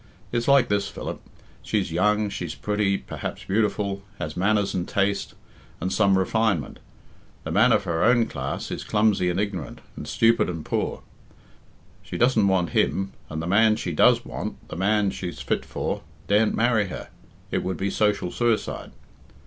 It's 0.31 0.47
like 0.47 0.67
this, 0.67 0.87
Philip. 0.87 1.21
She's 1.61 1.91
young, 1.91 2.27
she's 2.31 2.55
pretty, 2.55 2.97
perhaps 2.97 3.43
beautiful, 3.43 4.01
has 4.17 4.35
manners 4.35 4.73
and 4.73 4.87
taste, 4.87 5.35
and 5.79 5.93
some 5.93 6.17
refinement. 6.17 6.79
The 7.43 7.51
man 7.51 7.71
of 7.71 7.83
her 7.83 8.03
own 8.03 8.25
class 8.25 8.71
is 8.71 8.83
clumsy 8.83 9.29
and 9.29 9.39
ignorant, 9.39 9.79
and 9.95 10.07
stupid 10.07 10.49
and 10.49 10.65
poor. 10.65 11.03
She 12.01 12.17
doesn't 12.17 12.47
want 12.47 12.71
him, 12.71 13.13
and 13.29 13.43
the 13.43 13.45
man 13.45 13.75
she 13.75 13.91
does 13.91 14.25
want 14.25 14.67
the 14.69 14.75
man 14.75 15.11
she's 15.11 15.39
fit 15.39 15.63
for 15.63 16.01
daren't 16.27 16.55
marry 16.55 16.87
her; 16.87 17.09
it 17.51 17.61
would 17.63 17.77
be 17.77 17.91
social 17.91 18.31
suicide." 18.31 18.93